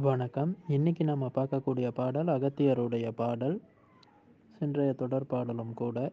வணக்கம். 0.00 0.56
இன்னைக்கு 0.68 1.04
நம்ம 1.04 1.30
பார்க்கக்கூடிய 1.34 1.88
பாடல் 1.88 2.26
அகத்தியருடைய 2.26 3.10
பாடல். 3.10 3.60
சென்றைய 4.58 4.92
தொடர் 4.92 5.26
பாடலும் 5.26 5.74
கூட. 5.74 6.10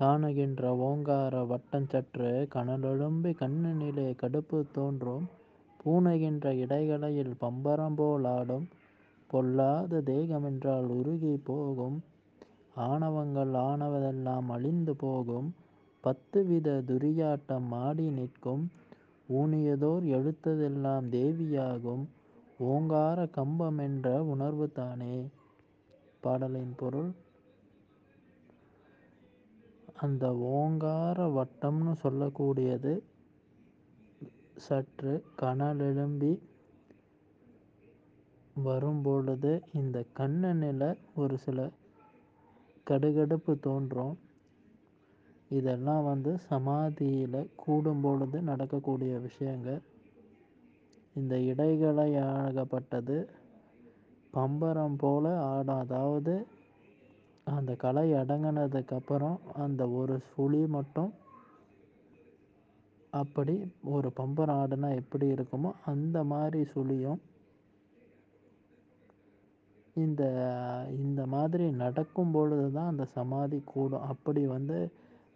காணுகின்ற 0.00 0.76
ஓங்கார 0.76 1.42
வட்டஞ்சற்று 1.42 2.46
கனலெழும்பி 2.54 3.34
கண்ணினிலே 3.40 4.14
கடுப்பு 4.22 4.64
தோன்றும். 4.72 5.28
பூணுகின்ற 5.84 6.56
இடைகளையில் 6.56 7.34
பம்பரம்போல் 7.40 8.26
ஆடும். 8.26 8.68
பொல்லாத 9.26 10.02
தேகமென்றால் 10.06 10.84
உருகி 10.84 11.40
போகும். 11.44 12.02
ஆணவங்கள் 12.76 13.50
ஆனவதெல்லாம் 13.50 14.44
அழிந்து 14.48 14.96
போகும். 14.96 15.54
பத்து 16.00 16.44
வித 16.44 16.82
துரியாட்டம் 16.86 17.70
ஆடி 17.70 18.10
நிற்கும். 18.10 18.70
ஊனியதோர் 19.32 20.04
எழுத்ததெல்லாம் 20.04 21.08
தேவியாகும். 21.08 22.04
ஓங்கார 22.58 23.24
கம்பமென்ற 23.24 24.08
உணர்வுதானே? 24.34 25.30
பாடலின் 26.20 26.74
பொருள். 26.76 27.10
அந்த 29.96 30.36
ஓங்கார 30.36 31.26
வட்டம்னு 31.26 31.92
சொல்லக்கூடியது 32.02 33.02
சற்று 34.56 35.24
கனலெழும்பி 35.42 36.40
வரும்பொழுது 38.62 39.62
இந்த 39.72 40.04
கண்ணனில் 40.12 40.98
ஒரு 41.14 41.38
சில 41.38 41.70
கடுகடுப்பு 42.90 43.60
தோன்றும். 43.60 44.18
இதெல்லாம் 45.48 46.04
வந்து 46.04 46.38
சமாதியில் 46.38 47.50
கூடும் 47.56 48.00
பொழுது 48.00 48.42
நடக்கக்கூடிய 48.42 49.18
விஷயங்கள். 49.18 49.82
இந்த 51.16 51.34
இடைகளையாகப்பட்டது 51.50 53.16
பம்பரம் 54.32 54.96
போல 54.96 55.26
ஆடும் 55.50 55.80
அதாவது 55.82 56.34
அந்த 57.46 57.72
கலை 57.76 58.06
அடங்கினதுக்கப்புறம் 58.14 59.36
அந்த 59.56 59.82
ஒரு 59.92 60.14
சுழி 60.30 60.62
மட்டும் 60.68 61.12
அப்படி 63.12 63.54
ஒரு 63.90 64.08
பம்பரம் 64.12 64.58
ஆடுனா 64.60 64.88
எப்படி 64.94 65.26
இருக்குமோ 65.32 65.70
அந்த 65.84 66.24
மாதிரி 66.24 66.60
சுழியும் 66.74 67.20
இந்த 69.96 70.22
இந்த 70.98 71.26
மாதிரி 71.26 71.66
நடக்கும் 71.76 72.32
பொழுது 72.32 72.72
தான் 72.72 72.88
அந்த 72.88 73.04
சமாதி 73.14 73.58
கூடும். 73.64 74.06
அப்படி 74.12 74.42
வந்து 74.46 74.78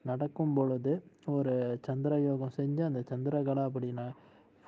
நடக்கும் 0.04 0.54
பொழுது 0.54 0.92
ஒரு 1.32 1.54
சந்திர 1.82 2.18
யோகம் 2.20 2.56
செஞ்சு 2.56 2.82
அந்த 2.84 3.00
சந்திரகலா 3.10 3.64
அப்படி 3.64 3.88
ந 3.92 4.04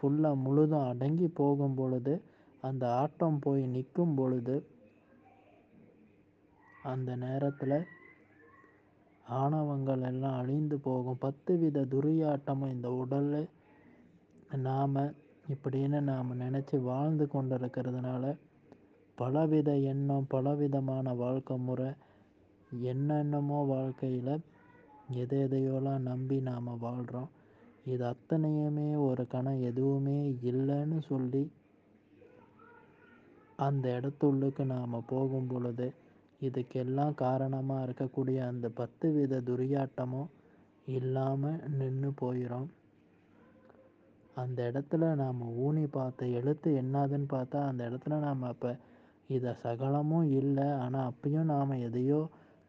ஃபுல்லாக 0.03 0.43
முழுதும் 0.43 0.89
அடங்கி 0.89 1.29
போகும் 1.29 1.75
பொழுது 1.75 2.23
அந்த 2.61 2.95
ஆட்டம் 2.95 3.39
போய் 3.39 3.67
நிற்கும் 3.67 4.15
பொழுது 4.15 4.67
அந்த 6.83 7.17
நேரத்தில் 7.17 7.77
ஆணவங்கள் 9.27 10.01
எல்லாம் 10.01 10.39
அழிந்து 10.39 10.79
போகும். 10.79 11.19
பத்து 11.19 11.57
வித 11.57 11.81
துரியாட்டமும் 11.81 12.73
இந்த 12.73 12.89
உடல் 12.93 13.49
நாம் 14.63 14.97
இப்படின்னு 15.49 16.01
நாம் 16.01 16.41
நினச்சி 16.41 16.83
வாழ்ந்து 16.83 17.29
கொண்டு 17.29 17.57
இருக்கிறதுனால 17.57 18.37
பலவித 19.15 19.71
எண்ணம் 19.77 20.27
பலவிதமான 20.29 21.15
வாழ்க்கை 21.15 21.57
முறை 21.59 21.91
என்னென்னமோ 22.83 23.63
வாழ்க்கையில் 23.65 24.35
எதை 25.13 25.39
எதையோலாம் 25.39 25.99
நம்பி 25.99 26.41
நாம் 26.41 26.79
வாழ்கிறோம் 26.79 27.31
இது 27.87 28.05
அத்தனையுமே 28.05 28.97
ஒரு 28.99 29.27
கணம் 29.27 29.61
எதுவுமே 29.61 30.19
இல்லைன்னு 30.43 30.99
சொல்லி 31.03 31.43
அந்த 33.59 33.87
இடத்துள்ளுக்கு 33.99 34.65
நாம் 34.65 35.07
போகும் 35.07 35.47
பொழுது 35.47 35.87
இதுக்கெல்லாம் 36.41 37.15
காரணமாக 37.15 37.85
இருக்கக்கூடிய 37.87 38.39
அந்த 38.47 38.69
பத்து 38.71 39.13
வித 39.13 39.41
துரியாட்டமும் 39.41 40.31
இல்லாமல் 40.89 41.61
நின்று 41.73 42.11
போயிடும் 42.21 42.69
அந்த 44.37 44.71
இடத்துல 44.71 45.15
நாம் 45.15 45.41
ஊனி 45.59 45.87
பார்த்த 45.91 46.27
எழுத்து 46.39 46.71
என்னதுன்னு 46.83 47.29
பார்த்தா 47.33 47.61
அந்த 47.71 47.83
இடத்துல 47.91 48.19
நாம் 48.19 48.43
அப்போ 48.43 48.71
இதை 49.27 49.53
சகலமும் 49.63 50.29
இல்லை. 50.31 50.69
ஆனால் 50.79 51.09
அப்பயும் 51.11 51.51
நாம் 51.53 51.81
எதையோ 51.87 52.21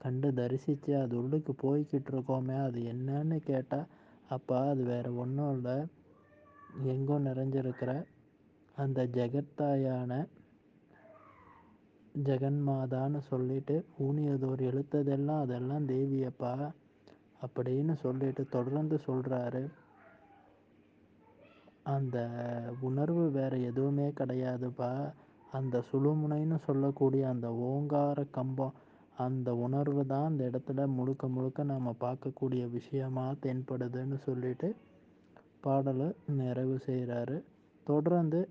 கண்டு 0.02 0.34
தரிசித்து 0.34 0.92
அது 1.02 1.14
உள்ளுக்கு 1.18 1.54
போய்கிட்டு 1.64 2.12
இருக்கோமே 2.14 2.58
அது 2.64 2.80
என்னன்னு 2.94 3.38
கேட்டால் 3.44 3.88
அப்போ 4.36 4.58
அது 4.70 4.84
வேறு 4.84 5.12
ஒன்றும் 5.18 5.54
இல்லை. 5.56 5.78
எங்கும் 6.92 7.26
நிறைஞ்சிருக்கிற 7.26 7.92
அந்த 8.78 9.00
ஜெகத்தாயான 9.18 10.12
ஜெகன்மாதான்னு 12.24 13.20
சொல்லிட்டு 13.30 13.76
ஊனியதோர் 14.04 14.62
எழுத்ததெல்லாம் 14.70 15.42
அதெல்லாம் 15.42 15.88
தேவியப்பா 15.88 16.54
அப்படின்னு 17.44 17.94
சொல்லிட்டு 17.96 18.44
தொடர்ந்து 18.56 18.98
சொல்கிறாரு 19.08 19.64
அந்த 21.94 22.18
உணர்வு 22.82 23.24
வேறு 23.32 23.58
எதுவுமே 23.64 24.08
கிடையாதுப்பா. 24.20 24.92
அந்த 25.52 25.84
சுழுமுனைன்னு 25.90 26.58
சொல்லக்கூடிய 26.66 27.24
அந்த 27.30 27.48
ஓங்கார 27.70 28.20
கம்பம் 28.38 28.78
அந்த 29.18 29.56
உணர்வு 29.56 30.06
தான் 30.06 30.26
அந்த 30.26 30.50
இடத்துல 30.50 30.88
முழுக்க 30.88 31.28
முழுக்க 31.28 31.64
நாம் 31.64 32.00
பார்க்கக்கூடிய 32.00 32.70
விஷயமாக 32.70 33.36
தென்படுதுன்னு 33.44 34.18
சொல்லிட்டு 34.24 34.76
பாடலை 35.62 36.14
நிறைவு 36.28 36.80
செய்கிறாரு 36.86 37.44
தொடர்ந்து 37.84 38.50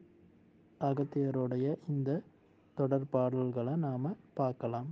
அகத்தியருடைய 0.80 1.76
இந்த 1.88 2.22
தொடர் 2.74 3.08
பாடல்களை 3.10 3.76
நாம் 3.76 4.16
பார்க்கலாம். 4.34 4.90